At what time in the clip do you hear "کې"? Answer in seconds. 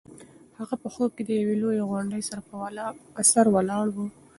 1.15-1.23